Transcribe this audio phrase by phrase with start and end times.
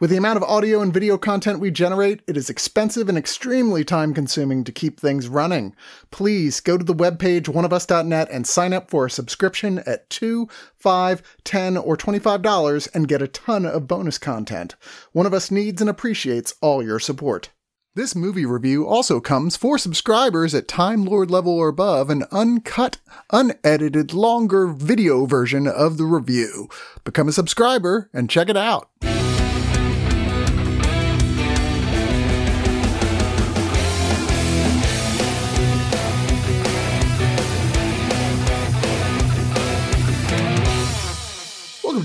[0.00, 3.84] With the amount of audio and video content we generate, it is expensive and extremely
[3.84, 5.76] time consuming to keep things running.
[6.10, 11.22] Please go to the webpage oneofus.net and sign up for a subscription at two, five,
[11.44, 14.74] ten, or $25 and get a ton of bonus content.
[15.12, 17.50] One of Us needs and appreciates all your support.
[17.94, 22.96] This movie review also comes for subscribers at Time Lord level or above an uncut,
[23.30, 26.70] unedited, longer video version of the review.
[27.04, 28.88] Become a subscriber and check it out.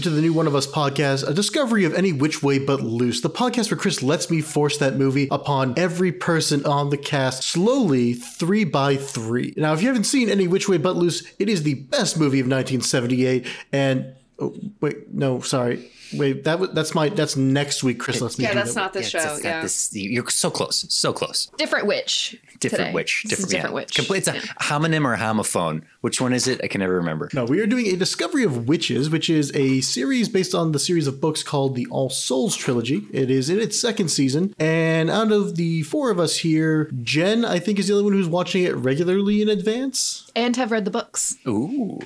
[0.05, 3.21] To the new One of Us podcast, a discovery of any which way but loose.
[3.21, 7.41] The podcast where Chris lets me force that movie upon every person on the cast,
[7.41, 9.55] slowly, three by three.
[9.57, 12.39] Now, if you haven't seen Any Which Way But Loose, it is the best movie
[12.39, 13.47] of 1978.
[13.73, 15.89] And oh, wait, no, sorry.
[16.17, 17.99] Wait, that was that's my that's next week.
[17.99, 18.44] Chris lets me.
[18.45, 18.80] Yeah, that's that.
[18.80, 19.17] not the Yeah, show.
[19.19, 19.61] it's- it's Yeah.
[19.61, 21.49] this- you're so close, so close.
[21.57, 22.38] Different witch.
[22.61, 22.94] Different today.
[22.94, 23.75] witch, different, different yeah.
[23.75, 23.95] witch.
[23.95, 24.19] Complete.
[24.19, 25.81] It's a homonym or a homophone.
[26.02, 26.61] Which one is it?
[26.63, 27.30] I can never remember.
[27.33, 30.80] No, we are doing a Discovery of Witches, which is a series based on the
[30.80, 33.03] series of books called the All Souls trilogy.
[33.11, 37.44] It is in its second season, and out of the four of us here, Jen,
[37.44, 40.31] I think, is the only one who's watching it regularly in advance.
[40.35, 41.35] And have read the books.
[41.45, 42.00] Ooh,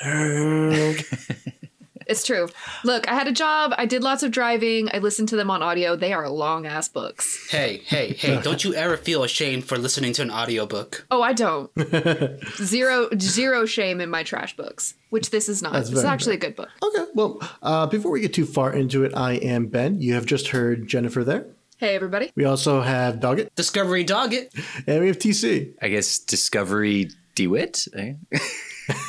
[2.08, 2.48] It's true.
[2.84, 3.74] Look, I had a job.
[3.76, 4.88] I did lots of driving.
[4.94, 5.94] I listened to them on audio.
[5.94, 7.48] They are long ass books.
[7.50, 11.06] Hey, hey, hey, don't you ever feel ashamed for listening to an audiobook.
[11.10, 11.70] Oh, I don't.
[12.56, 15.74] zero zero shame in my trash books, which this is not.
[15.74, 16.70] That's This is very actually a good book.
[16.82, 20.00] Okay, well, uh, before we get too far into it, I am Ben.
[20.00, 21.46] You have just heard Jennifer there.
[21.76, 22.32] Hey, everybody.
[22.34, 24.48] We also have Doggett, Discovery Doggett.
[24.86, 25.74] and we have TC.
[25.80, 27.86] I guess Discovery DeWitt.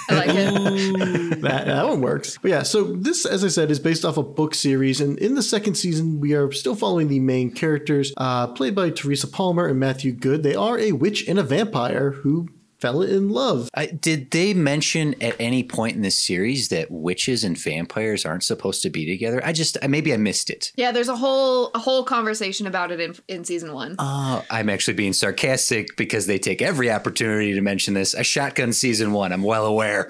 [0.09, 1.41] I like it.
[1.41, 2.38] that, that one works.
[2.41, 5.35] But yeah, so this, as I said, is based off a book series, and in
[5.35, 9.68] the second season, we are still following the main characters, uh, played by Teresa Palmer
[9.68, 10.44] and Matthew Goode.
[10.44, 13.69] They are a witch and a vampire who fell in love.
[13.73, 18.44] I, did they mention at any point in this series that witches and vampires aren't
[18.44, 19.41] supposed to be together?
[19.44, 20.72] I just maybe I missed it.
[20.75, 23.95] Yeah, there's a whole a whole conversation about it in in season one.
[24.00, 28.16] Uh, I'm actually being sarcastic because they take every opportunity to mention this.
[28.16, 29.31] I shotgun season one.
[29.31, 30.09] I'm well aware.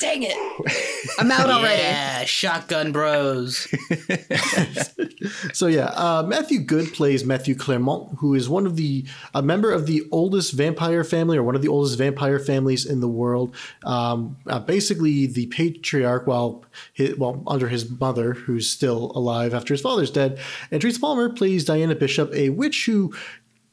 [0.00, 0.36] Dang it!
[1.18, 1.82] I'm out already.
[1.82, 3.68] Yeah, Shotgun Bros.
[5.52, 9.04] So yeah, uh, Matthew Goode plays Matthew Clermont, who is one of the
[9.34, 13.00] a member of the oldest vampire family, or one of the oldest vampire families in
[13.00, 13.54] the world.
[13.84, 19.74] Um, uh, basically, the patriarch, while his, well under his mother, who's still alive after
[19.74, 20.38] his father's dead,
[20.70, 23.14] and Teresa Palmer plays Diana Bishop, a witch who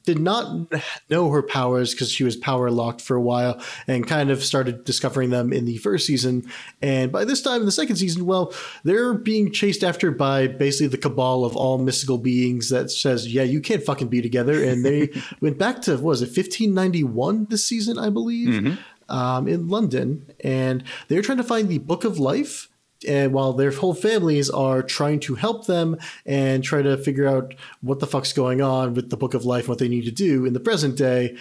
[0.03, 0.71] did not
[1.09, 4.83] know her powers because she was power locked for a while and kind of started
[4.83, 6.45] discovering them in the first season.
[6.81, 8.53] And by this time in the second season, well,
[8.83, 13.43] they're being chased after by basically the cabal of all mystical beings that says, yeah,
[13.43, 14.63] you can't fucking be together.
[14.63, 15.09] And they
[15.41, 18.79] went back to, what was it, 1591 this season, I believe,
[19.09, 20.25] um, in London.
[20.43, 22.69] And they're trying to find the Book of Life
[23.07, 27.53] and while their whole families are trying to help them and try to figure out
[27.81, 30.11] what the fuck's going on with the book of life and what they need to
[30.11, 31.35] do in the present day.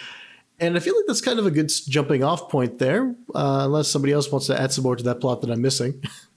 [0.59, 3.89] And i feel like that's kind of a good jumping off point there uh, unless
[3.89, 6.03] somebody else wants to add some more to that plot that i'm missing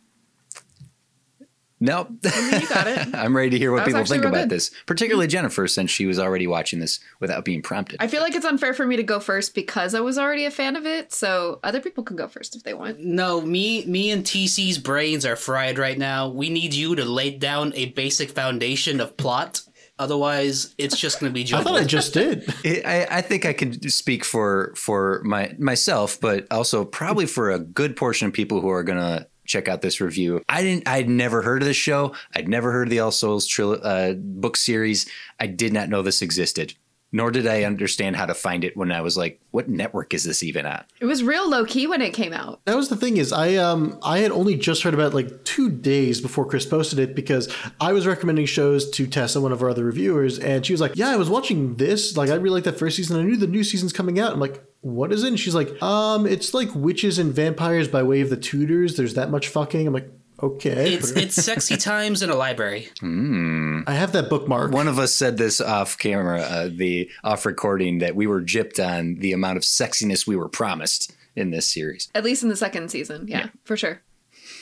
[1.81, 2.09] Nope.
[2.23, 3.09] you got it.
[3.15, 4.51] I'm ready to hear what people think about good.
[4.51, 8.01] this, particularly Jennifer, since she was already watching this without being prompted.
[8.01, 10.51] I feel like it's unfair for me to go first because I was already a
[10.51, 11.13] fan of it.
[11.13, 13.01] So other people can go first if they want.
[13.01, 16.29] No, me me and TC's brains are fried right now.
[16.29, 19.63] We need you to lay down a basic foundation of plot.
[19.97, 23.53] Otherwise, it's just going to be i thought i just did I, I think I
[23.53, 28.61] can speak for for my myself, but also probably for a good portion of people
[28.61, 30.43] who are gonna check out this review.
[30.49, 30.89] I didn't.
[30.89, 32.15] I'd never heard of this show.
[32.35, 35.07] I'd never heard of the All Souls tril- uh, book series.
[35.39, 36.75] I did not know this existed.
[37.13, 40.25] Nor did I understand how to find it when I was like, "What network is
[40.25, 42.61] this even at?" It was real low key when it came out.
[42.65, 45.45] That was the thing is I um I had only just heard about it like
[45.45, 47.49] two days before Chris posted it because
[47.81, 50.97] I was recommending shows to Tessa, one of our other reviewers, and she was like,
[50.97, 52.17] "Yeah, I was watching this.
[52.17, 53.17] Like, I really like that first season.
[53.17, 55.83] I knew the new season's coming out." I'm like, "What is it?" And she's like,
[55.83, 58.97] "Um, it's like witches and vampires by way of the Tudors.
[58.97, 60.11] There's that much fucking." I'm like,
[60.43, 62.91] "Okay." It's it's sexy times in a library.
[63.03, 64.73] I have that bookmark.
[64.73, 68.79] One of us said this off camera, uh, the off recording, that we were gypped
[68.79, 72.09] on the amount of sexiness we were promised in this series.
[72.15, 73.27] At least in the second season.
[73.29, 74.03] Yeah, for sure.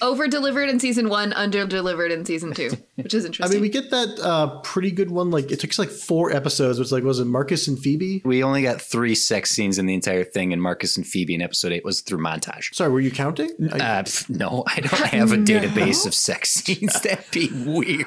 [0.02, 3.46] Over delivered in season one, under delivered in season two, which is interesting.
[3.50, 5.31] I mean, we get that uh, pretty good one.
[5.31, 6.78] Like it took us like four episodes.
[6.78, 8.20] Which like was it Marcus and Phoebe?
[8.25, 11.40] We only got three sex scenes in the entire thing, and Marcus and Phoebe in
[11.40, 12.75] episode eight was through montage.
[12.75, 13.50] Sorry, were you counting?
[13.72, 17.00] I- Uh, pff, no, I don't have a database of sex scenes.
[17.02, 18.06] That'd be weird.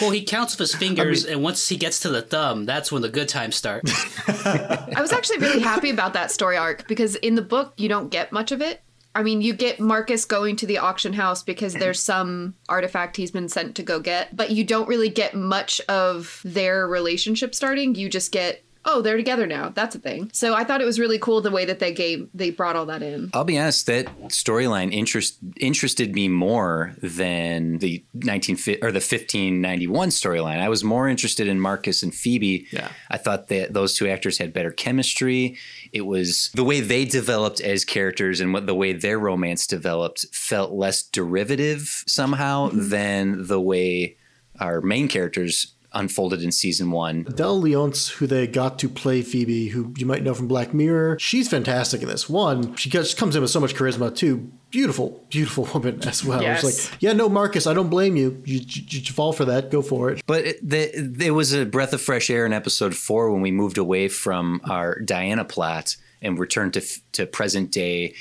[0.00, 3.02] Well, he counts with his fingers, and once he gets to the thumb, that's when
[3.02, 3.82] the good times start.
[4.28, 8.08] I was actually really happy about that story arc because in the book you don't
[8.10, 8.82] get much of it.
[9.14, 13.30] I mean, you get Marcus going to the auction house because there's some artifact he's
[13.30, 17.94] been sent to go get, but you don't really get much of their relationship starting.
[17.94, 19.68] You just get, oh, they're together now.
[19.70, 20.30] That's a thing.
[20.32, 22.86] So I thought it was really cool the way that they gave they brought all
[22.86, 23.30] that in.
[23.34, 30.08] I'll be honest, that storyline interest interested me more than the 19 or the 1591
[30.08, 30.60] storyline.
[30.60, 32.66] I was more interested in Marcus and Phoebe.
[32.70, 32.88] Yeah.
[33.10, 35.56] I thought that those two actors had better chemistry.
[35.92, 40.26] It was the way they developed as characters and what the way their romance developed
[40.32, 42.88] felt less derivative somehow mm-hmm.
[42.88, 44.16] than the way
[44.58, 47.24] our main characters unfolded in season 1.
[47.24, 51.18] Adelle Leonce, who they got to play Phoebe, who you might know from Black Mirror,
[51.18, 52.28] she's fantastic in this.
[52.28, 54.14] One, she just comes in with so much charisma.
[54.14, 56.42] Two, beautiful, beautiful woman as well.
[56.42, 56.64] Yes.
[56.64, 58.42] It's like, yeah, no, Marcus, I don't blame you.
[58.44, 59.70] You, you, you fall for that.
[59.70, 60.22] Go for it.
[60.26, 63.50] But it, the, there was a breath of fresh air in episode four when we
[63.50, 66.82] moved away from our Diana plot and returned to
[67.12, 68.14] to present day,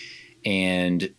[0.46, 1.14] and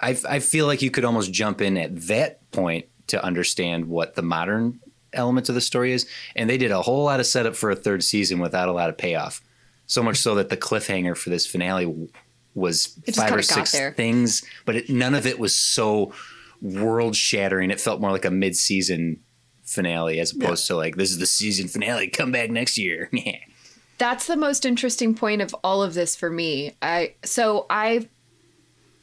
[0.00, 4.14] I, I feel like you could almost jump in at that point to understand what
[4.14, 4.80] the modern
[5.12, 6.06] element of the story is.
[6.36, 8.88] And they did a whole lot of setup for a third season without a lot
[8.88, 9.42] of payoff.
[9.86, 12.08] So much so that the cliffhanger for this finale
[12.54, 16.12] was five or six things, but it, none of it was so
[16.60, 17.70] world shattering.
[17.70, 19.20] It felt more like a mid season
[19.64, 22.08] finale as opposed to like this is the season finale.
[22.08, 23.10] Come back next year.
[23.98, 26.74] That's the most interesting point of all of this for me.
[26.80, 28.08] I so I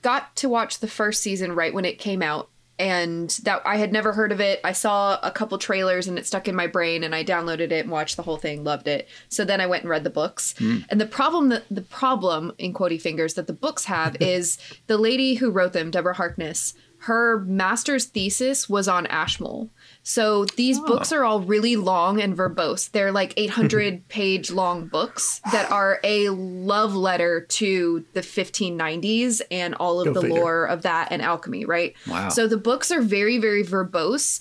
[0.02, 3.92] got to watch the first season right when it came out and that I had
[3.92, 4.60] never heard of it.
[4.64, 7.82] I saw a couple trailers and it stuck in my brain and I downloaded it
[7.82, 9.08] and watched the whole thing, loved it.
[9.30, 10.54] So then I went and read the books.
[10.58, 10.80] Hmm.
[10.90, 14.58] And the problem that the problem in quotey fingers that the books have is
[14.88, 19.70] the lady who wrote them, Deborah Harkness, her master's thesis was on Ashmole.
[20.08, 20.86] So these oh.
[20.86, 22.90] books are all really long and verbose.
[22.92, 29.76] They're like 800 page long books that are a love letter to the 1590s and
[29.76, 30.40] all of Go the figure.
[30.40, 31.94] lore of that and alchemy, right?
[32.08, 32.30] Wow.
[32.30, 34.40] So the books are very, very verbose.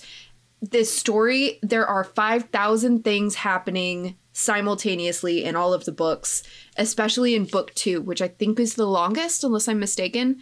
[0.61, 6.43] This story, there are 5,000 things happening simultaneously in all of the books,
[6.77, 10.41] especially in book two, which I think is the longest, unless I'm mistaken.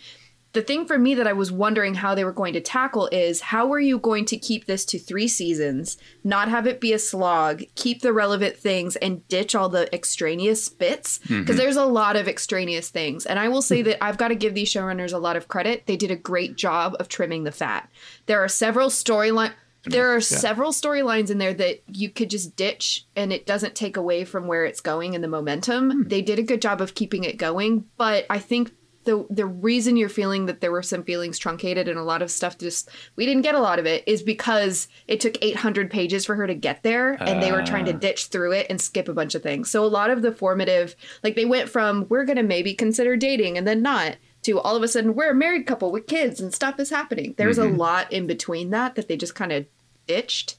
[0.55, 3.41] The thing for me that I was wondering how they were going to tackle is
[3.41, 6.97] how are you going to keep this to three seasons, not have it be a
[6.97, 11.19] slog, keep the relevant things, and ditch all the extraneous bits?
[11.19, 11.41] Mm-hmm.
[11.41, 13.25] Because there's a lot of extraneous things.
[13.25, 13.89] And I will say mm-hmm.
[13.89, 15.87] that I've got to give these showrunners a lot of credit.
[15.87, 17.89] They did a great job of trimming the fat.
[18.25, 19.51] There are several storyline.
[19.83, 23.97] There are several storylines in there that you could just ditch and it doesn't take
[23.97, 25.91] away from where it's going and the momentum.
[25.91, 26.07] Hmm.
[26.07, 28.71] They did a good job of keeping it going, but I think
[29.05, 32.29] the the reason you're feeling that there were some feelings truncated and a lot of
[32.29, 36.25] stuff just we didn't get a lot of it is because it took 800 pages
[36.25, 37.97] for her to get there and they were trying to ah.
[37.97, 39.69] ditch through it and skip a bunch of things.
[39.69, 43.15] So a lot of the formative like they went from we're going to maybe consider
[43.15, 46.41] dating and then not to all of a sudden we're a married couple with kids
[46.41, 47.33] and stuff is happening.
[47.37, 47.77] There's a mm-hmm.
[47.77, 49.65] lot in between that that they just kind of
[50.07, 50.57] ditched.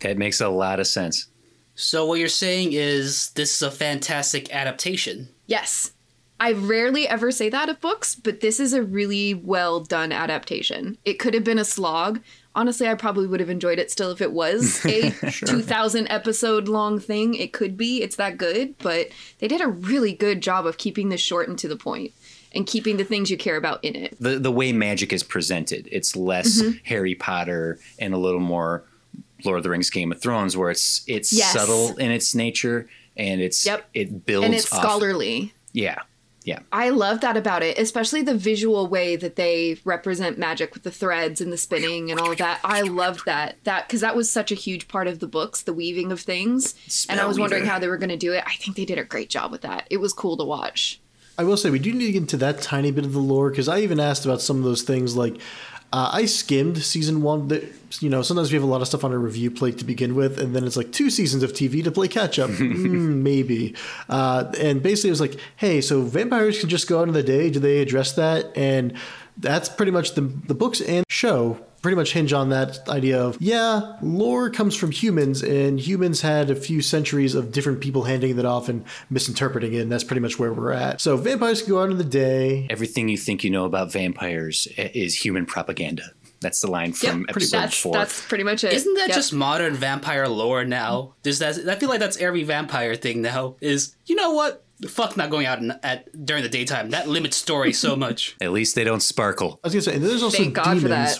[0.00, 1.28] that makes a lot of sense.
[1.74, 5.28] so what you're saying is this is a fantastic adaptation.
[5.46, 5.92] Yes.
[6.40, 10.96] I rarely ever say that of books, but this is a really well done adaptation.
[11.04, 12.20] It could have been a slog.
[12.54, 16.98] Honestly, I probably would have enjoyed it still if it was a 2000 episode long
[16.98, 17.34] thing.
[17.34, 18.02] It could be.
[18.02, 21.58] It's that good, but they did a really good job of keeping this short and
[21.58, 22.12] to the point
[22.52, 24.16] and keeping the things you care about in it.
[24.18, 26.78] The the way magic is presented, it's less Mm-hmm.
[26.84, 28.82] Harry Potter and a little more
[29.44, 31.52] Lord of the Rings, Game of Thrones, where it's it's Yes.
[31.52, 33.88] subtle in its nature and it's Yep.
[33.94, 35.52] it builds And it's off- scholarly.
[35.72, 35.98] Yeah,
[36.42, 36.60] yeah.
[36.72, 40.90] I love that about it, especially the visual way that they represent magic with the
[40.90, 42.60] threads and the spinning and all of that.
[42.64, 43.56] I loved that.
[43.64, 46.74] That because that was such a huge part of the books, the weaving of things.
[47.08, 47.66] and I was wondering Spellweaver.
[47.66, 48.42] how they were going to do it.
[48.46, 49.86] I think they did a great job with that.
[49.90, 51.00] It was cool to watch.
[51.36, 53.50] I will say we do need to get into that tiny bit of the lore
[53.50, 55.16] because I even asked about some of those things.
[55.16, 55.36] Like
[55.92, 57.48] uh, I skimmed season one.
[57.48, 57.64] That
[58.00, 60.14] you know sometimes we have a lot of stuff on our review plate to begin
[60.14, 62.50] with, and then it's like two seasons of TV to play catch up.
[62.50, 63.74] mm, maybe.
[64.08, 67.22] Uh, and basically, it was like, hey, so vampires can just go out in the
[67.22, 67.50] day.
[67.50, 68.56] Do they address that?
[68.56, 68.94] And
[69.36, 73.36] that's pretty much the the books and show pretty much hinge on that idea of
[73.40, 78.36] yeah, lore comes from humans, and humans had a few centuries of different people handing
[78.36, 81.00] that off and misinterpreting it, and that's pretty much where we're at.
[81.00, 82.66] So vampires can go out in the day.
[82.70, 86.04] Everything you think you know about vampires is human propaganda.
[86.40, 87.92] That's the line from Yep, episode that's four.
[87.92, 88.72] that's pretty much it.
[88.72, 89.16] Isn't that Yep.
[89.16, 91.14] just modern vampire lore now?
[91.22, 91.58] Does that?
[91.68, 93.56] I feel like that's every vampire thing now.
[93.60, 94.64] Is you know what?
[94.88, 96.88] Fuck not going out in, at during the daytime.
[96.90, 98.36] That limits story so much.
[98.40, 99.60] At least they don't sparkle.
[99.62, 101.18] I was gonna say, there's also Thank God demons, for that.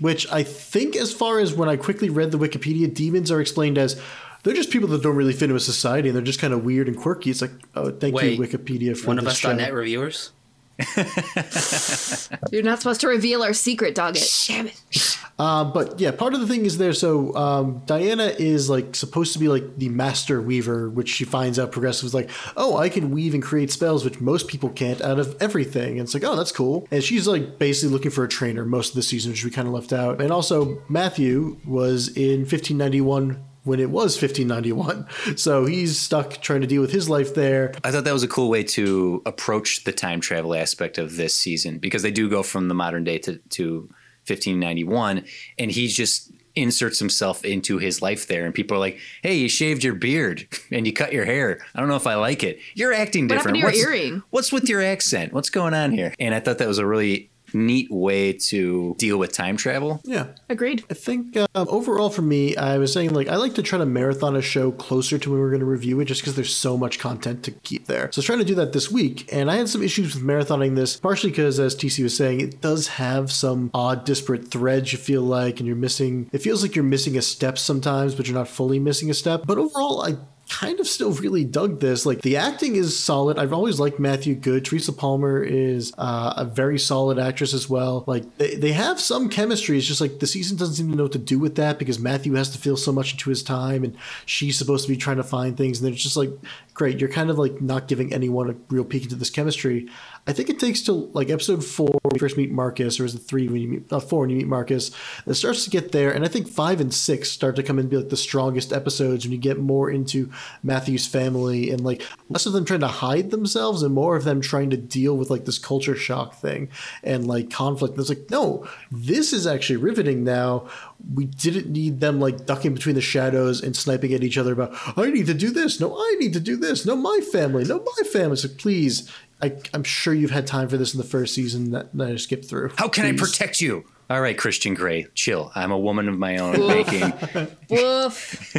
[0.00, 3.78] Which I think, as far as when I quickly read the Wikipedia, demons are explained
[3.78, 4.00] as
[4.42, 6.64] they're just people that don't really fit into a society and they're just kind of
[6.64, 7.30] weird and quirky.
[7.30, 9.52] It's like, oh, thank Wait, you, Wikipedia, for One of this us show.
[9.54, 10.30] .net reviewers.
[12.52, 14.44] You're not supposed to reveal our secret, dog it.
[14.46, 15.15] Damn it.
[15.38, 16.92] Uh, but yeah, part of the thing is there.
[16.92, 21.58] So um, Diana is like supposed to be like the master weaver, which she finds
[21.58, 25.00] out progressively is like, oh, I can weave and create spells, which most people can't
[25.02, 25.92] out of everything.
[25.92, 26.88] And it's like, oh, that's cool.
[26.90, 29.68] And she's like basically looking for a trainer most of the season, which we kind
[29.68, 30.20] of left out.
[30.20, 36.68] And also Matthew was in 1591 when it was 1591, so he's stuck trying to
[36.68, 37.74] deal with his life there.
[37.82, 41.34] I thought that was a cool way to approach the time travel aspect of this
[41.34, 43.90] season because they do go from the modern day to, to
[44.28, 45.24] 1591,
[45.58, 48.46] and he just inserts himself into his life there.
[48.46, 51.60] And people are like, "Hey, you shaved your beard and you cut your hair.
[51.74, 52.58] I don't know if I like it.
[52.74, 53.58] You're acting What different.
[53.58, 55.32] happened to your what's, earring?" What's with your accent?
[55.32, 59.18] What's going on here?" And I thought that was a really neat way to deal
[59.18, 60.00] with time travel.
[60.04, 60.28] Yeah.
[60.48, 60.84] Agreed.
[60.90, 63.86] I think um, overall for me, I was saying like I like to try to
[63.86, 66.76] marathon a show closer to when we're going to review it, just because there's so
[66.76, 68.10] much content to keep there.
[68.12, 70.22] So I was trying to do that this week, and I had some issues with
[70.22, 74.92] marathoning this, partially because, as TC was saying, it does have some odd, disparate threads.
[74.92, 76.28] You feel like, and you're missing.
[76.32, 79.42] It feels like you're missing a step sometimes, but you're not fully missing a step.
[79.46, 80.16] But overall, I
[80.56, 82.06] kind of still really dug this.
[82.06, 83.38] Like the acting is solid.
[83.38, 84.64] I've always liked Matthew Goode.
[84.64, 88.04] Teresa Palmer is uh, a very solid actress as well.
[88.06, 89.76] Like they, they have some chemistry.
[89.76, 91.98] It's just like the season doesn't seem to know what to do with that because
[91.98, 95.18] Matthew has to feel so much into his time and she's supposed to be trying
[95.18, 95.82] to find things.
[95.82, 96.30] And it's just like,
[96.72, 99.90] great, you're kind of like not giving anyone a real peek into this chemistry.
[100.26, 103.14] I think it takes till like episode four when you first meet Marcus, or is
[103.14, 104.90] it three when you meet uh, four when you meet Marcus?
[105.24, 107.84] It starts to get there, and I think five and six start to come in
[107.84, 110.30] and be like the strongest episodes when you get more into
[110.64, 114.40] Matthew's family and like less of them trying to hide themselves and more of them
[114.40, 116.68] trying to deal with like this culture shock thing
[117.04, 117.92] and like conflict.
[117.92, 120.68] And it's like, no, this is actually riveting now.
[121.14, 124.74] We didn't need them like ducking between the shadows and sniping at each other about,
[124.96, 125.80] I need to do this.
[125.80, 126.86] No, I need to do this.
[126.86, 127.64] No, my family.
[127.64, 128.36] No, my family.
[128.36, 129.10] So please,
[129.42, 132.16] I, I'm sure you've had time for this in the first season that, that I
[132.16, 132.70] skipped through.
[132.76, 133.84] How can I protect you?
[134.08, 135.50] All right, Christian Grey, chill.
[135.56, 137.12] I'm a woman of my own making.
[137.68, 138.54] Woof.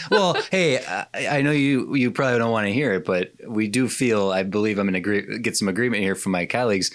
[0.10, 3.68] well, hey, I, I know you you probably don't want to hear it, but we
[3.68, 6.90] do feel, I believe, I'm going to agree, get some agreement here from my colleagues.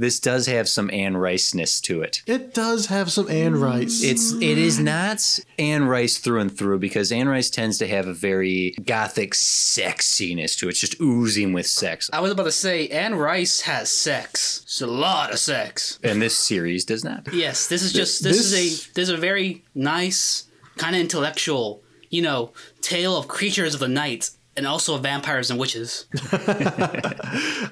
[0.00, 2.22] This does have some Anne Rice-ness to it.
[2.26, 4.02] It does have some Anne Rice.
[4.02, 8.06] It's it is not Anne Rice through and through because Anne Rice tends to have
[8.06, 12.08] a very gothic sexiness to it, it's just oozing with sex.
[12.14, 14.62] I was about to say Anne Rice has sex.
[14.64, 15.98] It's a lot of sex.
[16.02, 17.28] And this series does not.
[17.34, 20.44] Yes, this is just this, This- is a this is a very nice,
[20.78, 25.60] kind of intellectual, you know, tale of creatures of the night and also vampires and
[25.60, 26.06] witches.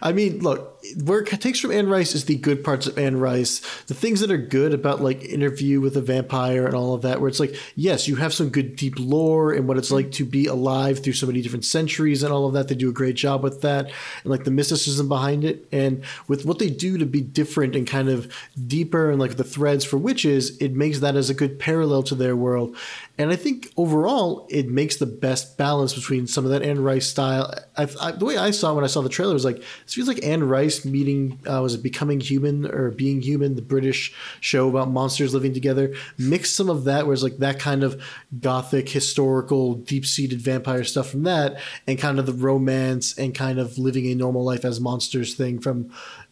[0.01, 3.19] I mean, look, where it takes from Anne Rice is the good parts of Anne
[3.19, 3.61] Rice.
[3.85, 7.21] The things that are good about like interview with a vampire and all of that,
[7.21, 10.25] where it's like, yes, you have some good deep lore and what it's like to
[10.25, 12.69] be alive through so many different centuries and all of that.
[12.69, 15.67] They do a great job with that and like the mysticism behind it.
[15.73, 18.33] And with what they do to be different and kind of
[18.67, 22.15] deeper and like the threads for witches, it makes that as a good parallel to
[22.15, 22.77] their world.
[23.19, 27.09] And I think overall, it makes the best balance between some of that Anne Rice
[27.09, 27.53] style.
[27.77, 30.07] I, I, the way I saw when I saw the trailer was like, this feels
[30.07, 34.69] like Anne Rice meeting, uh, was it Becoming Human or Being Human, the British show
[34.69, 35.95] about monsters living together.
[36.19, 38.03] Mix some of that, where it's like that kind of
[38.41, 43.59] gothic, historical, deep seated vampire stuff from that, and kind of the romance and kind
[43.59, 45.91] of living a normal life as monsters thing from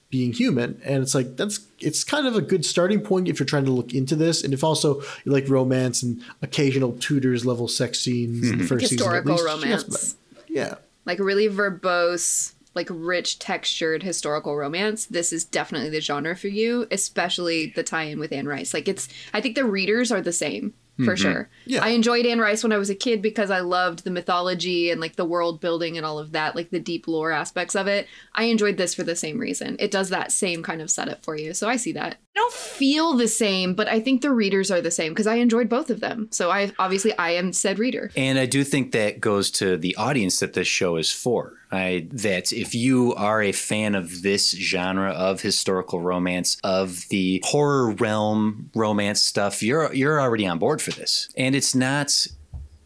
[0.08, 0.80] being human.
[0.84, 3.72] And it's like that's it's kind of a good starting point if you're trying to
[3.72, 4.44] look into this.
[4.44, 8.88] And if also you like romance and occasional Tudors level sex scenes in the first
[8.88, 10.16] Historical season at least, you got some- romance.
[10.48, 10.74] yeah.
[11.04, 15.06] Like really verbose, like rich textured historical romance.
[15.06, 18.72] This is definitely the genre for you, especially the tie-in with Anne Rice.
[18.72, 21.14] Like it's I think the readers are the same for mm-hmm.
[21.14, 21.50] sure.
[21.66, 21.84] Yeah.
[21.84, 25.00] I enjoyed Anne Rice when I was a kid because I loved the mythology and
[25.00, 28.06] like the world building and all of that, like the deep lore aspects of it.
[28.34, 29.76] I enjoyed this for the same reason.
[29.78, 31.52] It does that same kind of setup for you.
[31.52, 32.16] So I see that.
[32.36, 35.68] Don't feel the same, but I think the readers are the same because I enjoyed
[35.68, 36.28] both of them.
[36.30, 38.10] So I obviously I am said reader.
[38.16, 41.54] And I do think that goes to the audience that this show is for.
[41.72, 47.42] I, that if you are a fan of this genre of historical romance, of the
[47.44, 51.28] horror realm romance stuff, you're you're already on board for this.
[51.36, 52.26] And it's not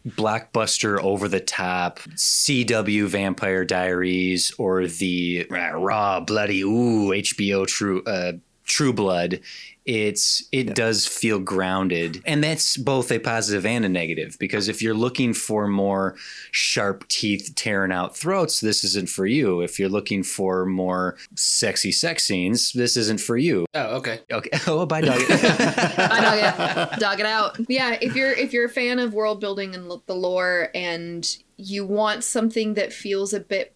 [0.07, 8.01] blockbuster over the top CW Vampire Diaries or the uh, raw bloody ooh HBO True
[8.05, 8.33] uh,
[8.71, 9.41] True Blood,
[9.85, 14.37] it's it does feel grounded, and that's both a positive and a negative.
[14.39, 16.15] Because if you're looking for more
[16.51, 19.59] sharp teeth tearing out throats, this isn't for you.
[19.59, 23.65] If you're looking for more sexy sex scenes, this isn't for you.
[23.73, 24.21] Oh, okay.
[24.31, 24.49] Okay.
[24.67, 25.19] Oh, bye, dog.
[25.19, 27.57] I dog it, dog it out.
[27.67, 31.85] Yeah, if you're if you're a fan of world building and the lore, and you
[31.85, 33.75] want something that feels a bit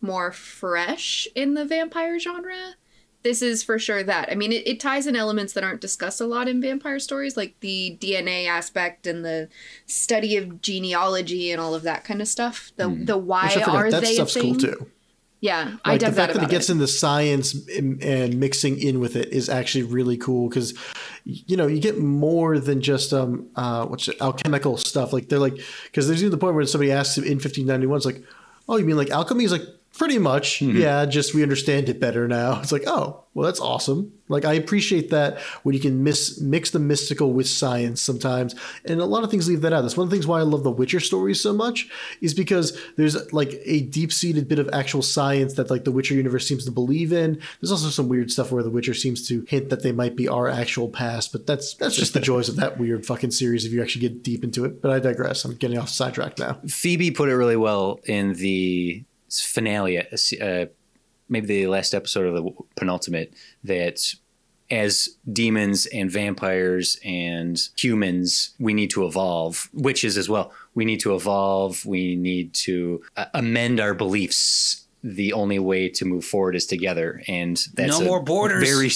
[0.00, 2.76] more fresh in the vampire genre,
[3.22, 4.30] this is for sure that.
[4.30, 7.36] I mean, it, it ties in elements that aren't discussed a lot in vampire stories,
[7.36, 9.48] like the DNA aspect and the
[9.86, 12.72] study of genealogy and all of that kind of stuff.
[12.76, 14.54] The the why Which forgot, are that they a thing?
[14.54, 14.90] cool too.
[15.42, 16.72] Yeah, I dug the fact that about it gets it.
[16.72, 20.74] into science and, and mixing in with it is actually really cool because
[21.24, 25.38] you know you get more than just um uh what's it alchemical stuff like they're
[25.38, 28.22] like because there's even the point where somebody asks him in 1591 it's like
[28.68, 29.62] oh you mean like alchemy is like
[29.96, 30.60] pretty much.
[30.60, 30.78] Mm-hmm.
[30.78, 32.60] Yeah just we understand it better now.
[32.60, 34.12] It's like oh well that's awesome.
[34.28, 38.54] Like i appreciate that when you can mis- mix the mystical with science sometimes.
[38.84, 39.82] And a lot of things leave that out.
[39.82, 41.88] That's one of the things why i love the witcher stories so much
[42.20, 46.46] is because there's like a deep-seated bit of actual science that like the witcher universe
[46.46, 47.40] seems to believe in.
[47.60, 50.28] There's also some weird stuff where the witcher seems to hint that they might be
[50.28, 53.72] our actual past but that's that's just the joys of that weird fucking series if
[53.72, 54.80] you actually get deep into it.
[54.80, 55.44] But i digress.
[55.44, 56.58] I'm getting off sidetrack now.
[56.66, 60.66] Phoebe put it really well in the finale, uh,
[61.28, 63.34] maybe the last episode of the penultimate,
[63.64, 64.14] that
[64.70, 70.52] as demons and vampires and humans, we need to evolve, witches as well.
[70.74, 71.84] We need to evolve.
[71.84, 74.86] We need to uh, amend our beliefs.
[75.02, 78.68] The only way to move forward is together, and that's No a more borders.
[78.68, 78.90] Very,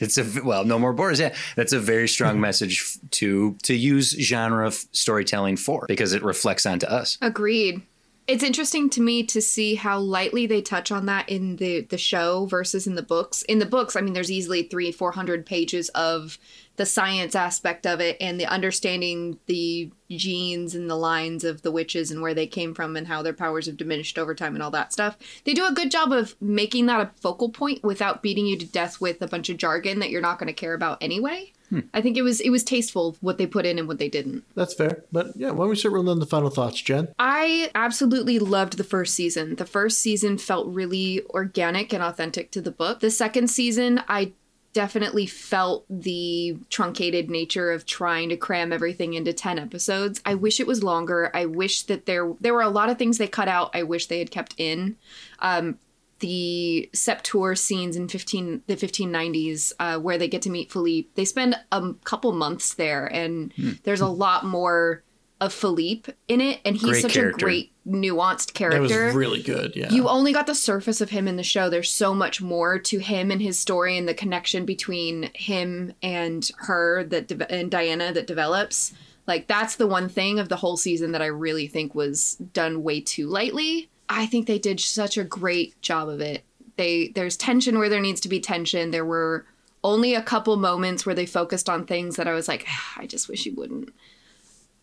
[0.00, 1.20] it's a well, no more borders.
[1.20, 6.22] Yeah, that's a very strong message to to use genre of storytelling for because it
[6.22, 7.18] reflects onto us.
[7.20, 7.82] Agreed.
[8.30, 11.98] It's interesting to me to see how lightly they touch on that in the the
[11.98, 13.42] show versus in the books.
[13.42, 16.38] In the books, I mean, there's easily three, four hundred pages of
[16.76, 21.72] the science aspect of it and the understanding the genes and the lines of the
[21.72, 24.62] witches and where they came from and how their powers have diminished over time and
[24.62, 25.18] all that stuff.
[25.44, 28.64] They do a good job of making that a focal point without beating you to
[28.64, 31.52] death with a bunch of jargon that you're not going to care about anyway.
[31.94, 34.44] I think it was it was tasteful what they put in and what they didn't.
[34.54, 37.70] that's fair but yeah why don't we start rolling down the final thoughts jen I
[37.74, 39.56] absolutely loved the first season.
[39.56, 43.00] The first season felt really organic and authentic to the book.
[43.00, 44.32] The second season, I
[44.72, 50.20] definitely felt the truncated nature of trying to cram everything into 10 episodes.
[50.24, 51.30] I wish it was longer.
[51.34, 54.06] I wish that there there were a lot of things they cut out I wish
[54.06, 54.96] they had kept in.
[55.40, 55.78] Um
[56.20, 61.08] the Sept-Tours scenes in 15 the 1590s uh, where they get to meet Philippe.
[61.14, 63.52] They spend a couple months there and
[63.84, 65.02] there's a lot more
[65.40, 67.36] of Philippe in it and he's Great such character.
[67.36, 69.06] a great nuanced that character.
[69.06, 71.70] was really good yeah You only got the surface of him in the show.
[71.70, 76.48] There's so much more to him and his story and the connection between him and
[76.58, 78.92] her that de- and Diana that develops.
[79.26, 82.82] Like that's the one thing of the whole season that I really think was done
[82.82, 83.88] way too lightly.
[84.10, 86.44] I think they did such a great job of it.
[86.76, 88.90] They there's tension where there needs to be tension.
[88.90, 89.46] There were
[89.82, 93.06] only a couple moments where they focused on things that I was like, "Ah, I
[93.06, 93.90] just wish you wouldn't.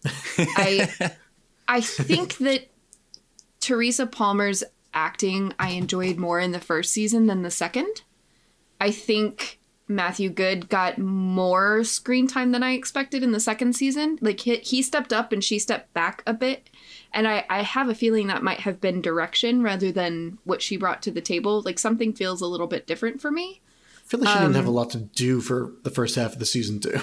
[0.38, 1.12] I
[1.68, 2.70] I think that
[3.60, 4.64] Teresa Palmer's
[4.94, 8.02] acting I enjoyed more in the first season than the second.
[8.80, 14.18] I think Matthew Goode got more screen time than I expected in the second season.
[14.22, 16.70] Like he, he stepped up and she stepped back a bit.
[17.14, 20.78] And I, I have a feeling that might have been direction rather than what she
[20.78, 21.62] brought to the table.
[21.62, 23.62] Like something feels a little bit different for me.
[23.96, 26.34] i feel like she didn't Um, have a lot to do for the first half
[26.34, 27.00] of the season too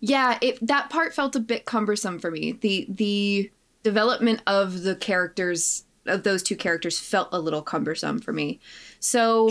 [0.00, 2.52] Yeah, it that part felt a bit cumbersome for me.
[2.52, 3.50] The the
[3.82, 8.60] development of the characters of those two characters felt a little cumbersome for me.
[8.98, 9.50] So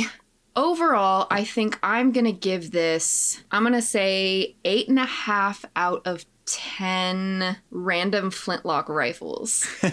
[0.55, 3.43] overall, I think I'm gonna give this.
[3.51, 9.67] I'm gonna say eight and a half out of ten random flintlock rifles.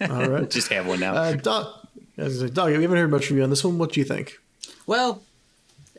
[0.00, 1.14] all right Just have one now.
[1.14, 1.86] uh dog
[2.18, 4.04] as I dog we haven't heard much from you on this one what do you
[4.06, 4.38] think
[4.86, 5.22] Well,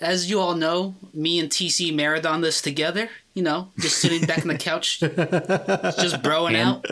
[0.01, 3.09] as you all know, me and TC marathon this together.
[3.33, 6.85] You know, just sitting back on the couch, just broing Hand- out.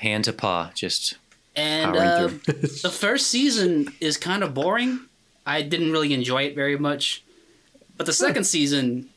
[0.00, 1.14] Hand to paw, just
[1.54, 5.00] And uh, the first season is kind of boring.
[5.46, 7.22] I didn't really enjoy it very much.
[7.96, 9.08] But the second season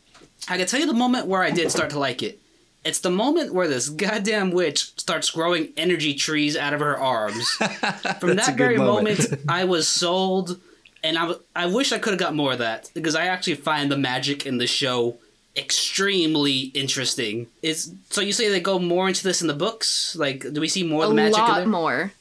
[0.48, 2.40] I can tell you the moment where I did start to like it.
[2.86, 7.48] It's the moment where this goddamn witch starts growing energy trees out of her arms.
[8.20, 9.20] From that very moment.
[9.20, 10.60] moment, I was sold,
[11.04, 13.56] and I, w- I wish I could have got more of that because I actually
[13.56, 15.18] find the magic in the show
[15.58, 17.48] extremely interesting.
[17.62, 20.16] Is so you say they go more into this in the books?
[20.16, 21.68] Like, do we see more A of the magic in lot there?
[21.68, 22.12] more.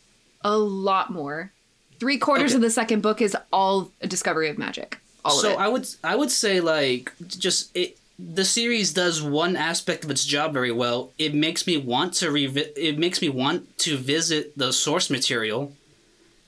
[0.43, 1.53] A lot more.
[2.01, 2.57] Three quarters Okay.
[2.57, 4.99] of the second book is all a discovery of magic.
[5.25, 5.59] All so of it.
[5.61, 10.25] I would I would say like just it the series does one aspect of its
[10.25, 11.13] job very well.
[11.19, 15.73] It makes me want to revi- it makes me want to visit the source material.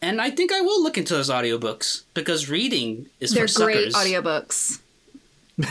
[0.02, 3.92] And I think I will look into those audiobooks because reading is They're for great
[3.92, 4.10] suckers.
[4.12, 4.80] audiobooks.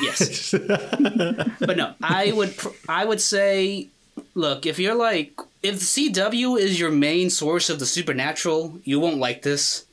[0.01, 0.51] Yes.
[1.59, 3.87] but no, I would pr- I would say
[4.35, 5.33] look, if you're like
[5.63, 9.85] if CW is your main source of the supernatural, you won't like this.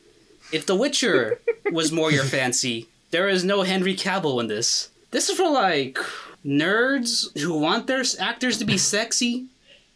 [0.53, 1.41] If The Witcher
[1.73, 4.91] was more your fancy, there is no Henry Cavill in this.
[5.17, 5.99] This is for like
[6.45, 9.47] nerds who want their actors to be sexy,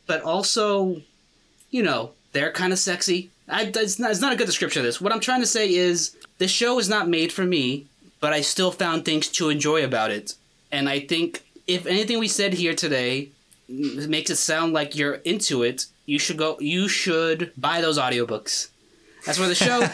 [0.07, 1.03] but also,
[1.71, 3.29] you know, they're kind of sexy.
[3.47, 4.99] I, it's, not, it's not a good description of this.
[4.99, 7.85] What I'm trying to say is this show is not made for me,
[8.19, 10.37] but I still found things to enjoy about it.
[10.73, 13.29] And I think if anything we said here today
[13.69, 16.57] makes it sound like you're into it, you should go.
[16.61, 18.71] You should buy those audiobooks.
[19.27, 19.87] As for the show,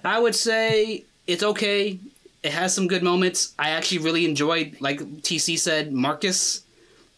[0.04, 2.00] I would say it's okay.
[2.46, 3.54] It has some good moments.
[3.58, 6.62] I actually really enjoyed, like TC said, Marcus.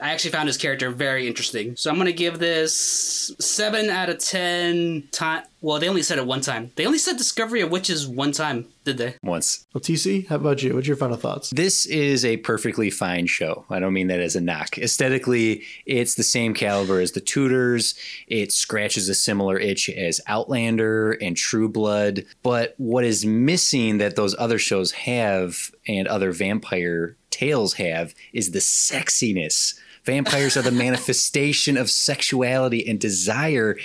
[0.00, 1.76] I actually found his character very interesting.
[1.76, 5.06] So I'm gonna give this seven out of ten.
[5.12, 5.44] Time.
[5.60, 6.70] Well, they only said it one time.
[6.76, 9.16] They only said Discovery of Witches one time, did they?
[9.22, 9.66] Once.
[9.74, 10.74] Well, TC, how about you?
[10.74, 11.50] What's your final thoughts?
[11.50, 13.64] This is a perfectly fine show.
[13.68, 14.78] I don't mean that as a knock.
[14.78, 17.94] Aesthetically, it's the same caliber as The Tudors.
[18.28, 22.24] It scratches a similar itch as Outlander and True Blood.
[22.42, 28.52] But what is missing that those other shows have and other vampire tales have is
[28.52, 29.78] the sexiness.
[30.04, 33.76] Vampires are the manifestation of sexuality and desire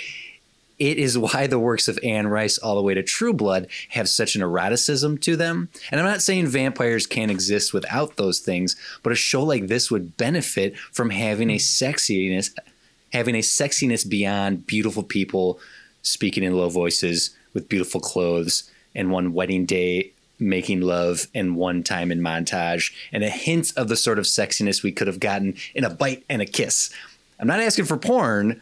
[0.84, 4.06] it is why the works of Anne Rice all the way to True Blood have
[4.06, 5.70] such an eroticism to them.
[5.90, 9.90] And I'm not saying vampires can't exist without those things, but a show like this
[9.90, 12.50] would benefit from having a sexiness
[13.14, 15.58] having a sexiness beyond beautiful people
[16.02, 21.82] speaking in low voices with beautiful clothes and one wedding day making love and one
[21.82, 25.54] time in montage and a hint of the sort of sexiness we could have gotten
[25.76, 26.92] in a bite and a kiss.
[27.38, 28.60] I'm not asking for porn.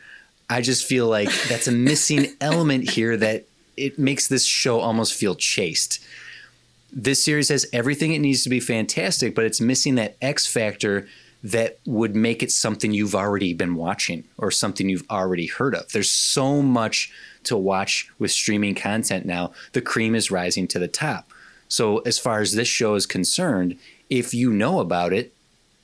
[0.52, 5.14] I just feel like that's a missing element here that it makes this show almost
[5.14, 6.04] feel chaste.
[6.92, 11.08] This series has everything it needs to be fantastic, but it's missing that X factor
[11.42, 15.90] that would make it something you've already been watching or something you've already heard of.
[15.90, 17.10] There's so much
[17.44, 19.52] to watch with streaming content now.
[19.72, 21.30] The cream is rising to the top.
[21.66, 23.78] So, as far as this show is concerned,
[24.10, 25.32] if you know about it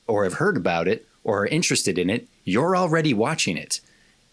[0.07, 3.81] or have heard about it or are interested in it, you're already watching it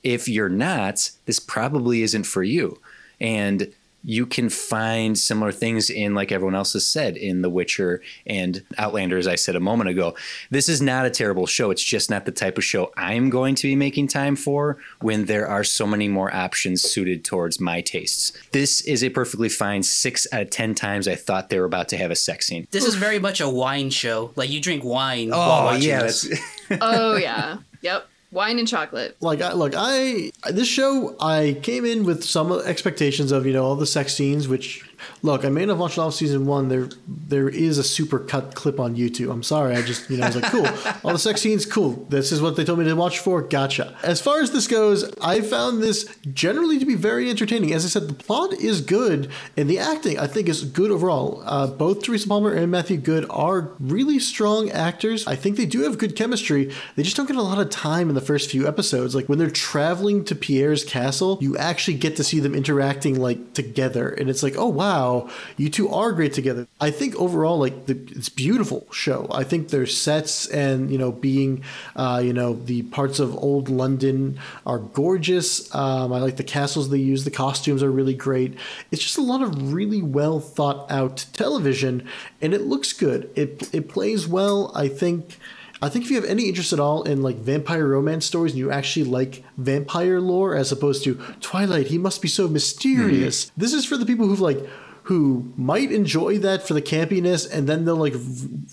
[0.05, 2.79] if you're not, this probably isn't for you.
[3.19, 3.73] And
[4.07, 8.61] you can find similar things in, like everyone else has said, in The Witcher and
[8.77, 10.15] Outlander, as I said a moment ago.
[10.51, 11.71] This is not a terrible show.
[11.71, 15.25] It's just not the type of show I'm going to be making time for when
[15.25, 18.31] there are so many more options suited towards my tastes.
[18.51, 21.87] This is a perfectly fine six out of 10 times I thought they were about
[21.89, 22.67] to have a sex scene.
[22.69, 24.31] This is very much a wine show.
[24.35, 25.31] Like you drink wine.
[25.33, 26.03] Oh, while Oh, watching yeah.
[26.03, 26.31] this.
[26.79, 27.57] Oh yeah.
[27.81, 28.07] Yep.
[28.36, 29.15] Wine and chocolate.
[29.21, 33.63] like I look I this show I came in with some expectations of you know
[33.63, 34.85] all the sex scenes which
[35.25, 36.69] look I may not have watched all of season one.
[36.69, 39.31] There there is a super cut clip on YouTube.
[39.31, 39.75] I'm sorry.
[39.75, 40.67] I just you know I was like cool.
[41.03, 42.05] All the sex scenes cool.
[42.09, 43.41] This is what they told me to watch for.
[43.41, 43.97] Gotcha.
[44.03, 47.73] As far as this goes I found this generally to be very entertaining.
[47.73, 51.41] As I said the plot is good and the acting I think is good overall.
[51.45, 55.27] Uh, both Teresa Palmer and Matthew Goode are really strong actors.
[55.27, 56.71] I think they do have good chemistry.
[56.95, 59.15] They just don't get a lot of time in the first few episodes.
[59.15, 63.53] Like when they're traveling to Pierre's castle, you actually get to see them interacting like
[63.53, 65.14] together, and it's like, oh wow,
[65.58, 66.67] you two are great together.
[66.80, 69.28] I think overall, like the, it's beautiful show.
[69.32, 71.63] I think their sets and you know being,
[71.95, 75.73] uh, you know, the parts of old London are gorgeous.
[75.73, 77.23] Um, I like the castles they use.
[77.23, 78.58] The costumes are really great.
[78.91, 82.08] It's just a lot of really well thought out television,
[82.41, 83.30] and it looks good.
[83.36, 84.71] It it plays well.
[84.75, 85.38] I think.
[85.82, 88.60] I think if you have any interest at all in like vampire romance stories and
[88.60, 93.51] you actually like vampire lore as opposed to Twilight, he must be so mysterious.
[93.58, 94.60] This is for the people who've like
[95.05, 98.15] who might enjoy that for the campiness, and then they'll like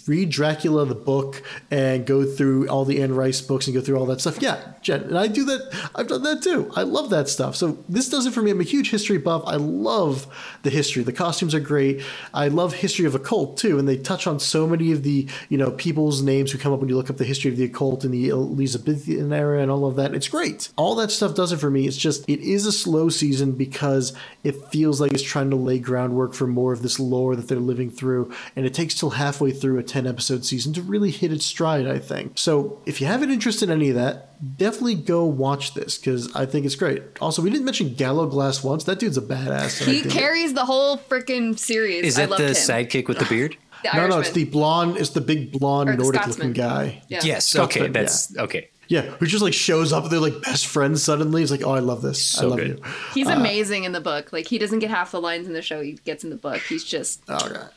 [0.06, 3.98] read Dracula the book and go through all the Anne Rice books and go through
[3.98, 4.40] all that stuff.
[4.40, 5.90] Yeah, Jen, and I do that.
[5.94, 6.72] I've done that too.
[6.74, 7.54] I love that stuff.
[7.54, 8.50] So this does it for me.
[8.50, 9.42] I'm a huge history buff.
[9.46, 10.26] I love
[10.62, 11.02] the history.
[11.02, 12.02] The costumes are great.
[12.32, 15.58] I love history of occult too, and they touch on so many of the you
[15.58, 18.06] know people's names who come up when you look up the history of the occult
[18.06, 20.14] in the Elizabethan era and all of that.
[20.14, 20.70] It's great.
[20.76, 21.86] All that stuff does it for me.
[21.86, 24.14] It's just it is a slow season because
[24.44, 27.58] it feels like it's trying to lay groundwork for more of this lore that they're
[27.58, 31.32] living through, and it takes till halfway through a 10 episode season to really hit
[31.32, 32.32] its stride, I think.
[32.38, 36.34] So if you have an interest in any of that, definitely go watch this because
[36.34, 37.02] I think it's great.
[37.20, 38.84] Also, we didn't mention Gallowglass once.
[38.84, 39.84] That dude's a badass.
[39.84, 42.04] He carries the whole freaking series.
[42.04, 42.54] Is I that the him.
[42.54, 43.56] sidekick with the beard?
[43.82, 44.96] The No, no, it's the blonde.
[44.96, 46.48] It's the big blonde the Nordic Scotsman.
[46.48, 47.02] looking guy.
[47.08, 47.20] Yeah.
[47.24, 47.54] Yes.
[47.56, 47.80] Okay.
[47.80, 48.68] Scotsman, That's okay.
[48.92, 50.10] Yeah, who just like shows up.
[50.10, 51.40] They're like best friends suddenly.
[51.40, 52.38] He's like, oh, I love this.
[52.38, 52.68] I love good.
[52.68, 52.82] you.
[53.14, 54.34] He's Uh, amazing in the book.
[54.34, 56.58] Like he doesn't get half the lines in the show he gets in the book.
[56.68, 57.70] He's just Oh god.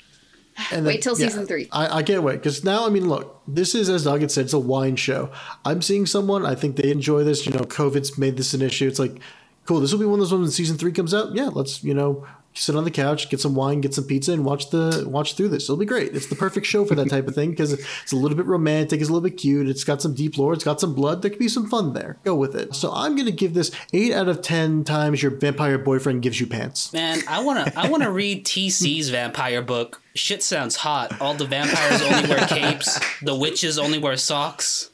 [0.72, 1.70] And Wait till season three.
[1.72, 4.46] I, I can't wait because now, I mean, look, this is as Doug had said,
[4.46, 5.30] it's a wine show.
[5.64, 6.46] I'm seeing someone.
[6.46, 7.46] I think they enjoy this.
[7.46, 8.88] You know, COVID's made this an issue.
[8.88, 9.20] It's like,
[9.66, 9.80] cool.
[9.80, 11.34] This will be one of those ones when season three comes out.
[11.34, 14.46] Yeah, let's you know sit on the couch, get some wine, get some pizza, and
[14.46, 15.64] watch the watch through this.
[15.64, 16.16] It'll be great.
[16.16, 19.00] It's the perfect show for that type of thing because it's a little bit romantic,
[19.00, 21.22] it's a little bit cute, it's got some deep lore, it's got some blood.
[21.22, 22.18] There could be some fun there.
[22.24, 22.74] Go with it.
[22.76, 26.48] So I'm gonna give this eight out of ten times your vampire boyfriend gives you
[26.48, 26.92] pants.
[26.94, 30.02] Man, I wanna I wanna read TC's vampire book.
[30.16, 31.20] Shit sounds hot.
[31.20, 33.00] All the vampires only wear capes.
[33.22, 34.90] The witches only wear socks.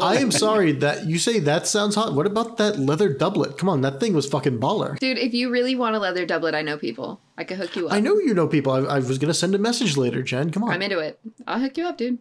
[0.00, 2.14] I am sorry that you say that sounds hot.
[2.14, 3.56] What about that leather doublet?
[3.56, 4.98] Come on, that thing was fucking baller.
[4.98, 5.16] dude.
[5.18, 7.20] If you really want a leather doublet, I know people.
[7.38, 7.92] I could hook you up.
[7.92, 8.72] I know you know people.
[8.72, 10.50] I, I was gonna send a message later, Jen.
[10.50, 10.70] Come on.
[10.70, 11.20] I'm into it.
[11.46, 12.14] I'll hook you up, dude.